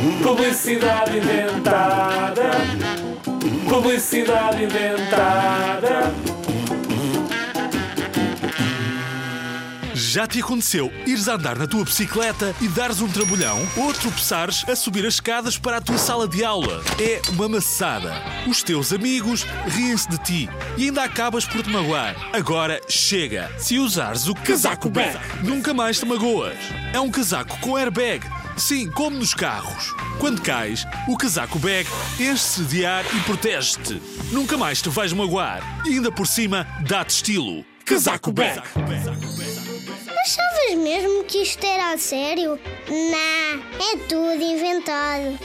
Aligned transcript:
Publicidade 0.00 1.18
inventada. 1.18 2.50
Publicidade 3.68 4.64
inventada. 4.64 6.14
Já 9.94 10.26
te 10.26 10.40
aconteceu 10.40 10.90
ires 11.06 11.28
andar 11.28 11.58
na 11.58 11.66
tua 11.66 11.84
bicicleta 11.84 12.54
e 12.62 12.68
dares 12.68 13.02
um 13.02 13.08
trambolhão 13.08 13.60
ou 13.76 13.92
tropeçares 13.92 14.64
a 14.66 14.74
subir 14.74 15.04
as 15.06 15.14
escadas 15.14 15.58
para 15.58 15.76
a 15.76 15.80
tua 15.82 15.98
sala 15.98 16.26
de 16.26 16.42
aula? 16.42 16.82
É 16.98 17.20
uma 17.28 17.46
maçada. 17.46 18.14
Os 18.48 18.62
teus 18.62 18.94
amigos 18.94 19.46
riem-se 19.68 20.08
de 20.08 20.18
ti 20.18 20.48
e 20.78 20.86
ainda 20.86 21.04
acabas 21.04 21.44
por 21.44 21.62
te 21.62 21.68
magoar. 21.68 22.16
Agora 22.32 22.80
chega! 22.88 23.52
Se 23.58 23.78
usares 23.78 24.28
o 24.28 24.34
casaco 24.34 24.88
bag, 24.88 25.18
nunca 25.44 25.74
mais 25.74 26.00
te 26.00 26.06
magoas. 26.06 26.56
É 26.94 26.98
um 26.98 27.10
casaco 27.10 27.58
com 27.60 27.76
airbag. 27.76 28.39
Sim, 28.60 28.90
como 28.90 29.16
nos 29.16 29.32
carros. 29.32 29.94
Quando 30.18 30.42
cais, 30.42 30.84
o 31.08 31.16
casaco 31.16 31.58
bag 31.58 31.88
enche-se 32.20 32.62
de 32.64 32.84
ar 32.84 33.04
e 33.06 33.20
protege-te. 33.20 34.00
Nunca 34.30 34.58
mais 34.58 34.82
te 34.82 34.90
vais 34.90 35.14
magoar. 35.14 35.62
E 35.86 35.94
ainda 35.94 36.12
por 36.12 36.26
cima, 36.26 36.66
dá-te 36.86 37.14
estilo. 37.14 37.64
Casaco 37.86 38.30
bag. 38.30 38.60
Achavas 40.20 40.76
mesmo 40.76 41.24
que 41.24 41.38
isto 41.38 41.64
era 41.64 41.94
a 41.94 41.98
sério? 41.98 42.60
Não, 42.86 43.82
é 43.82 43.96
tudo 44.06 44.42
inventado. 44.42 45.38